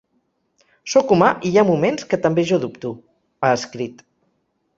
[0.93, 2.93] Sóc humà i hi ha moments que també jo dubto,
[3.49, 4.03] ha escrit.